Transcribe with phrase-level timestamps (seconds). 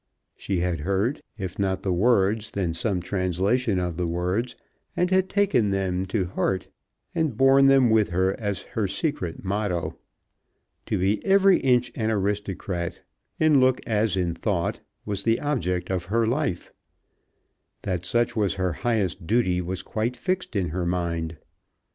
[0.35, 4.55] She had heard, if not the words, then some translation of the words,
[4.97, 6.69] and had taken them to heart,
[7.13, 9.99] and borne them with her as her secret motto.
[10.87, 13.03] To be every inch an aristocrat,
[13.39, 16.73] in look as in thought, was the object of her life.
[17.83, 21.37] That such was her highest duty was quite fixed in her mind.